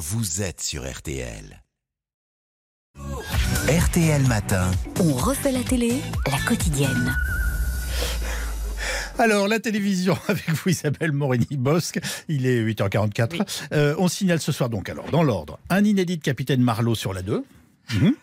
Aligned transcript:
vous 0.00 0.40
êtes 0.40 0.62
sur 0.62 0.90
RTL. 0.90 1.62
RTL 3.68 4.26
Matin. 4.26 4.70
On 4.98 5.12
refait 5.12 5.52
la 5.52 5.62
télé, 5.62 6.00
la 6.26 6.38
quotidienne. 6.38 7.14
Alors, 9.18 9.46
la 9.46 9.60
télévision 9.60 10.16
avec 10.28 10.48
vous, 10.48 10.70
Isabelle 10.70 11.12
Morini-Bosque. 11.12 12.00
Il 12.28 12.46
est 12.46 12.64
8h44. 12.64 13.66
Euh, 13.74 13.94
on 13.98 14.08
signale 14.08 14.40
ce 14.40 14.52
soir 14.52 14.70
donc, 14.70 14.88
alors, 14.88 15.10
dans 15.10 15.22
l'ordre, 15.22 15.58
un 15.68 15.84
inédit 15.84 16.16
de 16.16 16.22
Capitaine 16.22 16.62
Marlowe 16.62 16.94
sur 16.94 17.12
la 17.12 17.20
2. 17.20 17.44
Mhm. 17.94 18.14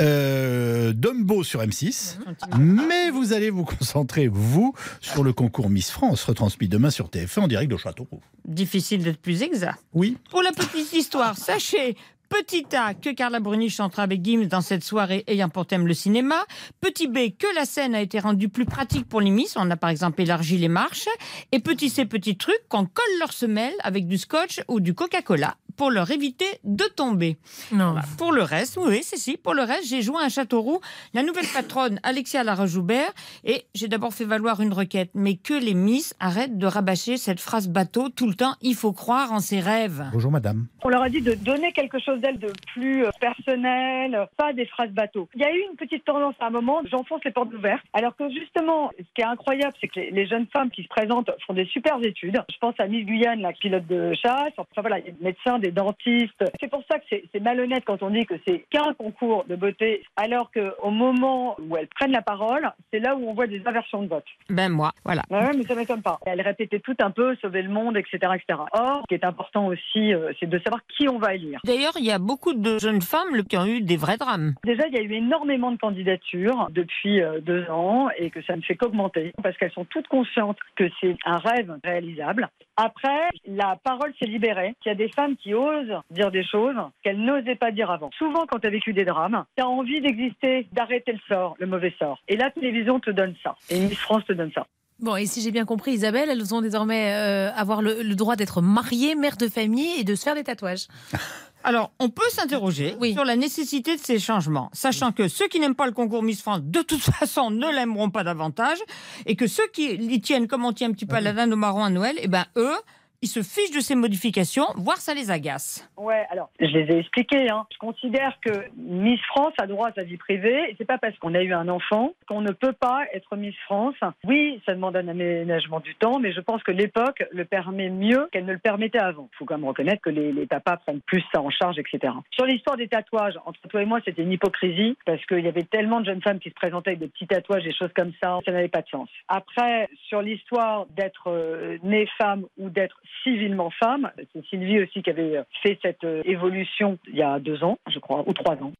Euh, 0.00 0.92
Dumbo 0.92 1.44
sur 1.44 1.60
M6. 1.60 2.18
Mais 2.58 3.10
vous 3.10 3.32
allez 3.32 3.50
vous 3.50 3.64
concentrer, 3.64 4.28
vous, 4.28 4.74
sur 5.00 5.22
le 5.22 5.32
concours 5.32 5.70
Miss 5.70 5.90
France, 5.90 6.24
retransmis 6.24 6.68
demain 6.68 6.90
sur 6.90 7.08
TF1 7.08 7.40
en 7.40 7.48
direct 7.48 7.70
de 7.70 7.76
Châteauroux. 7.76 8.20
Difficile 8.44 9.02
d'être 9.02 9.20
plus 9.20 9.42
exact. 9.42 9.78
Oui. 9.92 10.16
Pour 10.30 10.42
la 10.42 10.52
petite 10.52 10.92
histoire, 10.92 11.36
sachez 11.36 11.96
Petit 12.32 12.64
A, 12.74 12.94
que 12.94 13.10
Carla 13.10 13.40
Bruni 13.40 13.68
chantera 13.68 14.04
avec 14.04 14.24
Gims 14.24 14.46
dans 14.46 14.62
cette 14.62 14.82
soirée 14.82 15.22
ayant 15.26 15.50
pour 15.50 15.66
thème 15.66 15.86
le 15.86 15.92
cinéma. 15.92 16.36
Petit 16.80 17.06
B, 17.06 17.36
que 17.38 17.46
la 17.54 17.66
scène 17.66 17.94
a 17.94 18.00
été 18.00 18.20
rendue 18.20 18.48
plus 18.48 18.64
pratique 18.64 19.06
pour 19.06 19.20
les 19.20 19.30
Miss. 19.30 19.54
On 19.58 19.70
a 19.70 19.76
par 19.76 19.90
exemple 19.90 20.22
élargi 20.22 20.56
les 20.56 20.68
marches. 20.68 21.08
Et 21.52 21.58
petit 21.58 21.90
C, 21.90 22.06
petit 22.06 22.38
truc, 22.38 22.56
qu'on 22.70 22.86
colle 22.86 23.18
leurs 23.18 23.34
semelles 23.34 23.74
avec 23.82 24.06
du 24.06 24.16
scotch 24.16 24.62
ou 24.68 24.80
du 24.80 24.94
Coca-Cola 24.94 25.56
pour 25.76 25.90
leur 25.90 26.10
éviter 26.10 26.46
de 26.64 26.84
tomber. 26.84 27.36
Non. 27.72 27.92
Voilà. 27.92 28.06
Pour 28.18 28.32
le 28.32 28.42
reste, 28.42 28.78
oui, 28.80 29.00
c'est 29.02 29.16
si. 29.16 29.36
Pour 29.36 29.54
le 29.54 29.62
reste, 29.62 29.88
j'ai 29.88 30.02
joint 30.02 30.22
à 30.22 30.28
Châteauroux 30.28 30.80
la 31.14 31.22
nouvelle 31.22 31.46
patronne 31.52 32.00
Alexia 32.02 32.44
Laroche-Joubert 32.44 33.12
et 33.44 33.64
j'ai 33.74 33.88
d'abord 33.88 34.12
fait 34.12 34.24
valoir 34.24 34.60
une 34.60 34.72
requête, 34.72 35.10
mais 35.14 35.36
que 35.36 35.54
les 35.54 35.74
Miss 35.74 36.14
arrêtent 36.20 36.58
de 36.58 36.66
rabâcher 36.66 37.16
cette 37.16 37.40
phrase 37.40 37.68
bateau 37.68 38.08
tout 38.08 38.26
le 38.26 38.34
temps. 38.34 38.54
Il 38.60 38.74
faut 38.74 38.92
croire 38.92 39.32
en 39.32 39.40
ses 39.40 39.60
rêves. 39.60 40.04
Bonjour, 40.12 40.30
madame. 40.30 40.66
On 40.84 40.88
leur 40.88 41.02
a 41.02 41.08
dit 41.08 41.20
de 41.20 41.34
donner 41.34 41.72
quelque 41.72 41.98
chose 41.98 42.20
d'elle 42.20 42.38
de 42.38 42.52
plus 42.72 43.04
euh, 43.04 43.10
personnel, 43.20 44.26
pas 44.36 44.52
des 44.52 44.66
phrases 44.66 44.90
bateau. 44.90 45.28
Il 45.34 45.40
y 45.40 45.44
a 45.44 45.52
eu 45.52 45.60
une 45.70 45.76
petite 45.76 46.04
tendance 46.04 46.34
à 46.40 46.46
un 46.46 46.50
moment, 46.50 46.80
j'enfonce 46.90 47.24
les 47.24 47.30
portes 47.30 47.52
ouvertes. 47.52 47.84
Alors 47.92 48.16
que 48.16 48.28
justement, 48.30 48.90
ce 48.98 49.04
qui 49.14 49.20
est 49.20 49.24
incroyable, 49.24 49.74
c'est 49.80 49.88
que 49.88 50.00
les, 50.00 50.26
jeunes 50.26 50.46
femmes 50.52 50.70
qui 50.70 50.82
se 50.82 50.88
présentent 50.88 51.30
font 51.46 51.54
des 51.54 51.66
super 51.66 51.98
études. 52.02 52.42
Je 52.50 52.58
pense 52.58 52.74
à 52.78 52.86
Miss 52.86 53.04
Guyane, 53.04 53.40
la 53.40 53.52
pilote 53.52 53.86
de 53.86 54.14
chasse. 54.14 54.52
Enfin 54.56 54.80
voilà, 54.80 54.98
il 54.98 55.06
y 55.06 55.08
a 55.08 55.12
des 55.12 55.24
médecins, 55.24 55.58
des 55.62 55.72
dentistes. 55.72 56.44
C'est 56.60 56.70
pour 56.70 56.82
ça 56.90 56.98
que 56.98 57.16
c'est 57.32 57.40
malhonnête 57.40 57.84
quand 57.86 58.02
on 58.02 58.10
dit 58.10 58.26
que 58.26 58.34
c'est 58.46 58.64
qu'un 58.70 58.92
concours 58.94 59.44
de 59.48 59.56
beauté, 59.56 60.04
alors 60.16 60.50
qu'au 60.52 60.90
moment 60.90 61.56
où 61.58 61.76
elles 61.76 61.88
prennent 61.88 62.12
la 62.12 62.22
parole, 62.22 62.70
c'est 62.92 63.00
là 63.00 63.16
où 63.16 63.28
on 63.28 63.34
voit 63.34 63.46
des 63.46 63.62
inversions 63.66 64.02
de 64.02 64.08
vote. 64.08 64.24
Ben 64.50 64.68
moi, 64.68 64.92
voilà. 65.04 65.22
Ouais, 65.30 65.50
mais 65.56 65.64
ça 65.64 65.74
m'étonne 65.74 66.02
pas. 66.02 66.18
Elle 66.26 66.42
répétait 66.42 66.80
tout 66.80 66.96
un 67.00 67.10
peu, 67.10 67.34
sauver 67.36 67.62
le 67.62 67.70
monde, 67.70 67.96
etc., 67.96 68.18
etc. 68.34 68.60
Or, 68.72 69.00
ce 69.02 69.08
qui 69.08 69.14
est 69.14 69.24
important 69.24 69.66
aussi, 69.66 70.12
euh, 70.12 70.32
c'est 70.38 70.48
de 70.48 70.58
savoir 70.58 70.80
qui 70.96 71.08
on 71.08 71.18
va 71.18 71.34
élire. 71.34 71.60
D'ailleurs, 71.64 71.94
il 71.98 72.04
y 72.04 72.10
a 72.10 72.18
beaucoup 72.18 72.54
de 72.54 72.78
jeunes 72.78 73.02
femmes 73.02 73.42
qui 73.48 73.56
ont 73.56 73.66
eu 73.66 73.80
des 73.80 73.96
vrais 73.96 74.16
drames. 74.16 74.54
Déjà, 74.64 74.86
il 74.88 74.94
y 74.94 74.98
a 74.98 75.02
eu 75.02 75.12
énormément 75.12 75.70
de 75.70 75.78
candidatures 75.78 76.68
depuis 76.70 77.22
euh, 77.22 77.40
deux 77.40 77.64
ans 77.70 78.08
et 78.18 78.30
que 78.30 78.42
ça 78.42 78.56
ne 78.56 78.62
fait 78.62 78.76
qu'augmenter 78.76 79.32
parce 79.42 79.56
qu'elles 79.56 79.72
sont 79.72 79.84
toutes 79.84 80.08
conscientes 80.08 80.58
que 80.76 80.84
c'est 81.00 81.16
un 81.24 81.38
rêve 81.38 81.76
réalisable. 81.84 82.48
Après, 82.84 83.28
la 83.46 83.78
parole 83.84 84.12
s'est 84.18 84.26
libérée. 84.26 84.74
Il 84.84 84.88
y 84.88 84.90
a 84.90 84.96
des 84.96 85.08
femmes 85.08 85.36
qui 85.36 85.54
osent 85.54 86.00
dire 86.10 86.32
des 86.32 86.42
choses 86.42 86.74
qu'elles 87.04 87.22
n'osaient 87.24 87.54
pas 87.54 87.70
dire 87.70 87.92
avant. 87.92 88.10
Souvent, 88.18 88.44
quand 88.50 88.58
tu 88.58 88.66
as 88.66 88.70
vécu 88.70 88.92
des 88.92 89.04
drames, 89.04 89.44
tu 89.56 89.62
as 89.62 89.68
envie 89.68 90.00
d'exister, 90.00 90.66
d'arrêter 90.72 91.12
le 91.12 91.20
sort, 91.28 91.54
le 91.60 91.68
mauvais 91.68 91.94
sort. 91.96 92.18
Et 92.26 92.36
la 92.36 92.50
télévision 92.50 92.98
te 92.98 93.10
donne 93.10 93.36
ça. 93.44 93.54
Et 93.70 93.78
Miss 93.78 93.98
France 93.98 94.24
te 94.26 94.32
donne 94.32 94.50
ça. 94.52 94.66
Bon, 94.98 95.14
et 95.14 95.26
si 95.26 95.42
j'ai 95.42 95.52
bien 95.52 95.64
compris, 95.64 95.92
Isabelle, 95.92 96.28
elles 96.28 96.42
vont 96.42 96.60
désormais 96.60 97.14
euh, 97.14 97.52
avoir 97.54 97.82
le, 97.82 98.02
le 98.02 98.14
droit 98.16 98.34
d'être 98.34 98.60
mariées, 98.60 99.14
mères 99.14 99.36
de 99.36 99.46
famille 99.46 100.00
et 100.00 100.04
de 100.04 100.16
se 100.16 100.24
faire 100.24 100.34
des 100.34 100.44
tatouages. 100.44 100.88
Alors, 101.64 101.92
on 101.98 102.08
peut 102.08 102.28
s'interroger 102.30 102.96
Oui. 103.00 103.12
sur 103.12 103.24
la 103.24 103.36
nécessité 103.36 103.96
de 103.96 104.00
ces 104.00 104.18
changements, 104.18 104.70
sachant 104.72 105.12
que 105.12 105.28
ceux 105.28 105.48
qui 105.48 105.60
n'aiment 105.60 105.74
pas 105.74 105.86
le 105.86 105.92
concours 105.92 106.22
Miss 106.22 106.42
France, 106.42 106.60
de 106.62 106.82
toute 106.82 107.00
façon, 107.18 107.50
ne 107.50 107.70
l'aimeront 107.70 108.10
pas 108.10 108.24
davantage, 108.24 108.78
et 109.26 109.36
que 109.36 109.46
ceux 109.46 109.66
qui 109.72 109.92
y 109.94 110.20
tiennent, 110.20 110.48
comme 110.48 110.64
on 110.64 110.72
tient 110.72 110.88
un 110.88 110.92
petit 110.92 111.06
peu 111.06 111.16
à 111.16 111.20
la 111.20 111.32
dinde 111.32 111.52
au 111.52 111.56
marron 111.56 111.84
à 111.84 111.90
Noël, 111.90 112.16
eh 112.20 112.28
ben 112.28 112.44
eux, 112.56 112.74
ils 113.22 113.28
se 113.28 113.42
fichent 113.42 113.74
de 113.74 113.80
ces 113.80 113.94
modifications, 113.94 114.66
voire 114.76 114.98
ça 114.98 115.14
les 115.14 115.30
agace. 115.30 115.88
Ouais, 115.96 116.26
alors, 116.30 116.50
je 116.58 116.66
les 116.66 116.92
ai 116.92 116.98
expliqués. 116.98 117.48
Hein. 117.48 117.66
Je 117.72 117.78
considère 117.78 118.36
que 118.44 118.50
Miss 118.76 119.20
France 119.28 119.54
a 119.58 119.66
droit 119.68 119.88
à 119.88 119.92
sa 119.92 120.02
vie 120.02 120.16
privée. 120.16 120.70
Et 120.70 120.74
c'est 120.76 120.84
pas 120.84 120.98
parce 120.98 121.16
qu'on 121.18 121.34
a 121.34 121.42
eu 121.42 121.52
un 121.52 121.68
enfant 121.68 122.14
qu'on 122.26 122.40
ne 122.40 122.50
peut 122.50 122.72
pas 122.72 123.04
être 123.12 123.36
Miss 123.36 123.54
France. 123.64 123.94
Oui, 124.24 124.60
ça 124.66 124.74
demande 124.74 124.96
un 124.96 125.06
aménagement 125.06 125.78
du 125.78 125.94
temps, 125.94 126.18
mais 126.18 126.32
je 126.32 126.40
pense 126.40 126.62
que 126.64 126.72
l'époque 126.72 127.22
le 127.30 127.44
permet 127.44 127.90
mieux 127.90 128.28
qu'elle 128.32 128.44
ne 128.44 128.52
le 128.52 128.58
permettait 128.58 128.98
avant. 128.98 129.28
Il 129.32 129.36
faut 129.36 129.44
quand 129.44 129.56
même 129.56 129.68
reconnaître 129.68 130.02
que 130.02 130.10
les, 130.10 130.32
les 130.32 130.46
papas 130.46 130.78
prennent 130.78 131.00
plus 131.00 131.22
ça 131.32 131.40
en 131.40 131.50
charge, 131.50 131.78
etc. 131.78 132.12
Sur 132.32 132.44
l'histoire 132.44 132.76
des 132.76 132.88
tatouages, 132.88 133.38
entre 133.46 133.60
toi 133.68 133.82
et 133.82 133.86
moi, 133.86 134.00
c'était 134.04 134.22
une 134.22 134.32
hypocrisie 134.32 134.96
parce 135.06 135.24
qu'il 135.26 135.40
y 135.40 135.48
avait 135.48 135.62
tellement 135.62 136.00
de 136.00 136.06
jeunes 136.06 136.22
femmes 136.22 136.40
qui 136.40 136.48
se 136.48 136.54
présentaient 136.54 136.90
avec 136.90 137.00
des 137.00 137.08
petits 137.08 137.28
tatouages, 137.28 137.62
des 137.62 137.74
choses 137.74 137.92
comme 137.94 138.12
ça. 138.20 138.40
Ça 138.44 138.50
n'avait 138.50 138.68
pas 138.68 138.82
de 138.82 138.88
sens. 138.88 139.08
Après, 139.28 139.88
sur 140.08 140.22
l'histoire 140.22 140.86
d'être 140.86 141.28
euh, 141.28 141.78
née 141.84 142.08
femme 142.18 142.46
ou 142.58 142.68
d'être 142.68 143.00
civilement 143.22 143.70
femme, 143.70 144.10
c'est 144.32 144.44
Sylvie 144.46 144.82
aussi 144.82 145.02
qui 145.02 145.10
avait 145.10 145.42
fait 145.62 145.78
cette 145.82 146.04
euh, 146.04 146.22
évolution 146.24 146.98
il 147.08 147.16
y 147.16 147.22
a 147.22 147.38
deux 147.38 147.62
ans, 147.64 147.78
je 147.88 147.98
crois, 147.98 148.24
ou 148.26 148.32
trois 148.32 148.56
ans. 148.56 148.72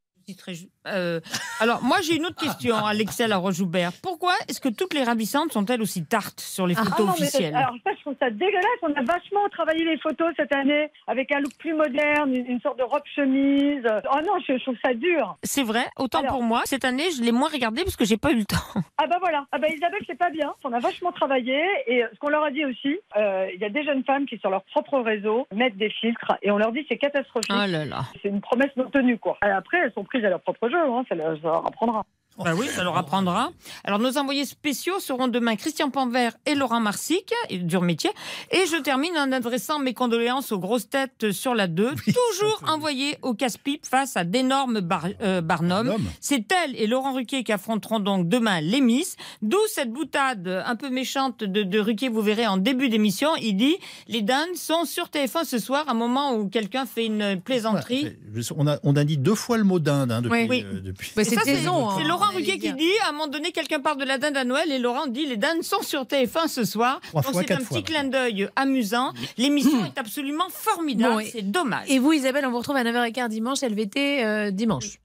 Euh, 0.86 1.20
alors, 1.60 1.82
moi, 1.82 1.98
j'ai 2.02 2.16
une 2.16 2.26
autre 2.26 2.36
question, 2.42 2.76
Alexia 2.86 3.28
Laroche-Joubert. 3.28 3.92
Pourquoi 4.02 4.32
est-ce 4.48 4.60
que 4.60 4.68
toutes 4.68 4.94
les 4.94 5.04
ravissantes 5.04 5.52
sont-elles 5.52 5.82
aussi 5.82 6.04
tartes 6.04 6.40
sur 6.40 6.66
les 6.66 6.74
photos 6.74 6.92
Ah 6.96 7.00
non, 7.00 7.06
mais 7.06 7.12
officielles 7.12 7.54
alors 7.54 7.74
ça, 7.84 7.90
je 7.96 8.00
trouve 8.00 8.14
ça 8.20 8.30
dégueulasse. 8.30 8.62
On 8.82 8.92
a 8.94 9.02
vachement 9.02 9.48
travaillé 9.50 9.84
les 9.84 9.98
photos 9.98 10.32
cette 10.36 10.54
année 10.54 10.90
avec 11.06 11.32
un 11.32 11.40
look 11.40 11.52
plus 11.58 11.74
moderne, 11.74 12.34
une, 12.34 12.46
une 12.46 12.60
sorte 12.60 12.78
de 12.78 12.82
robe 12.84 13.02
chemise. 13.14 13.84
Oh 13.86 14.18
non, 14.26 14.32
je, 14.46 14.56
je 14.58 14.62
trouve 14.62 14.76
ça 14.84 14.94
dur. 14.94 15.36
C'est 15.42 15.62
vrai, 15.62 15.84
autant 15.96 16.20
Alors- 16.20 16.32
pour 16.32 16.42
moi. 16.42 16.62
Cette 16.64 16.84
année, 16.84 17.10
je 17.16 17.22
l'ai 17.22 17.32
moins 17.32 17.48
regardé 17.48 17.82
parce 17.84 17.96
que 17.96 18.04
j'ai 18.04 18.16
pas 18.16 18.32
eu 18.32 18.36
le 18.38 18.44
temps. 18.44 18.56
Ah 18.98 19.08
bah 19.08 19.16
voilà. 19.20 19.46
Ah 19.50 19.58
bah 19.58 19.66
Isabelle, 19.68 20.02
c'est 20.06 20.16
pas 20.18 20.30
bien. 20.30 20.54
On 20.62 20.72
a 20.72 20.78
vachement 20.78 21.10
travaillé 21.10 21.60
et 21.88 22.04
euh, 22.04 22.08
ce 22.12 22.18
qu'on 22.20 22.28
leur 22.28 22.44
a 22.44 22.52
dit 22.52 22.64
aussi, 22.64 22.98
euh, 23.16 23.48
il 23.52 23.60
y 23.60 23.64
a 23.64 23.68
des 23.68 23.82
jeunes 23.82 24.04
femmes 24.04 24.26
qui 24.26 24.38
sur 24.38 24.48
leur 24.48 24.62
propre 24.62 25.00
réseau 25.00 25.44
mettent 25.52 25.76
des 25.76 25.90
filtres 25.90 26.34
et 26.40 26.52
on 26.52 26.58
leur 26.58 26.70
dit 26.70 26.86
c'est 26.88 26.98
catastrophique. 26.98 27.50
Oh 27.52 27.66
là 27.68 27.84
là. 27.84 28.02
C'est 28.22 28.28
une 28.28 28.40
promesse 28.40 28.70
non 28.76 28.88
tenue 28.90 29.18
quoi. 29.18 29.38
Et 29.44 29.50
après, 29.50 29.78
elles 29.78 29.92
sont 29.94 30.04
à 30.14 30.30
leur 30.30 30.40
propre 30.40 30.68
jeu. 30.68 30.78
Hein, 30.78 31.04
ça 31.08 31.14
leur 31.14 31.66
apprendra. 31.66 32.04
Bah 32.38 32.54
oui, 32.56 32.66
ça 32.68 32.82
leur 32.82 32.96
apprendra. 32.96 33.50
Alors, 33.84 33.98
nos 33.98 34.16
envoyés 34.18 34.44
spéciaux 34.44 34.98
seront 35.00 35.28
demain 35.28 35.54
Christian 35.56 35.90
Panvert 35.90 36.32
et 36.46 36.54
Laurent 36.54 36.80
Marsic, 36.80 37.32
dur 37.50 37.82
métier. 37.82 38.10
Et 38.50 38.64
je 38.66 38.76
termine 38.80 39.16
en 39.18 39.30
adressant 39.32 39.78
mes 39.78 39.94
condoléances 39.94 40.50
aux 40.50 40.58
grosses 40.58 40.88
têtes 40.88 41.30
sur 41.30 41.54
la 41.54 41.66
2, 41.68 41.90
toujours 42.06 42.62
envoyées 42.68 43.16
au 43.22 43.34
casse-pipe 43.34 43.84
face 43.86 44.16
à 44.16 44.24
d'énormes 44.24 44.80
bar- 44.80 45.06
euh, 45.20 45.40
barnums. 45.40 45.86
Barnum. 45.88 46.06
C'est 46.20 46.50
elle 46.52 46.74
et 46.76 46.86
Laurent 46.86 47.12
Ruquier 47.12 47.44
qui 47.44 47.52
affronteront 47.52 48.00
donc 48.00 48.28
demain 48.28 48.60
les 48.60 48.80
Miss. 48.80 49.16
D'où 49.42 49.58
cette 49.68 49.92
boutade 49.92 50.62
un 50.66 50.76
peu 50.76 50.88
méchante 50.90 51.44
de, 51.44 51.62
de 51.62 51.78
Ruquier, 51.78 52.08
vous 52.08 52.22
verrez 52.22 52.46
en 52.46 52.56
début 52.56 52.88
d'émission. 52.88 53.28
Il 53.40 53.56
dit 53.56 53.76
Les 54.08 54.22
Danes 54.22 54.54
sont 54.54 54.84
sur 54.84 55.06
TF1 55.08 55.44
ce 55.44 55.58
soir, 55.58 55.84
à 55.86 55.90
un 55.92 55.94
moment 55.94 56.34
où 56.34 56.48
quelqu'un 56.48 56.86
fait 56.86 57.06
une 57.06 57.40
plaisanterie. 57.40 58.16
Voilà, 58.32 58.46
on, 58.56 58.66
a, 58.66 58.78
on 58.82 58.96
a 58.96 59.04
dit 59.04 59.18
deux 59.18 59.34
fois 59.34 59.58
le 59.58 59.64
mot 59.64 59.78
dinde 59.78 60.10
hein, 60.12 60.22
depuis. 60.22 60.46
Oui. 60.48 60.64
euh, 60.66 60.80
depuis. 60.80 61.10
C'est 61.14 61.24
ça, 61.24 61.42
saison. 61.42 61.90
C'est 61.96 62.02
hein, 62.04 62.08
Laurent 62.08 62.21
allait 62.28 62.36
Ruquier 62.38 62.58
qui 62.58 62.72
dit, 62.72 62.90
à 63.04 63.08
un 63.08 63.12
moment 63.12 63.28
donné, 63.28 63.52
quelqu'un 63.52 63.80
parle 63.80 63.98
de 63.98 64.04
la 64.04 64.18
dinde 64.18 64.36
à 64.36 64.44
Noël 64.44 64.70
et 64.72 64.78
Laurent 64.78 65.06
dit 65.06 65.26
les 65.26 65.36
dindes 65.36 65.62
sont 65.62 65.82
sur 65.82 66.02
TF1 66.04 66.48
ce 66.48 66.64
soir. 66.64 67.00
Trois 67.08 67.22
Donc 67.22 67.32
fois, 67.32 67.42
c'est 67.46 67.52
un 67.52 67.58
fois, 67.58 67.76
petit 67.78 67.84
clin 67.84 68.04
d'œil 68.04 68.48
amusant. 68.56 69.12
L'émission 69.38 69.84
est 69.84 69.98
absolument 69.98 70.48
formidable. 70.50 71.14
Bon, 71.14 71.20
et- 71.20 71.30
c'est 71.30 71.42
dommage. 71.42 71.90
Et 71.90 71.98
vous, 71.98 72.12
Isabelle, 72.12 72.44
on 72.46 72.50
vous 72.50 72.58
retrouve 72.58 72.76
à 72.76 72.84
9h15 72.84 73.28
dimanche, 73.28 73.62
LVT 73.62 74.24
euh, 74.24 74.50
dimanche. 74.50 74.98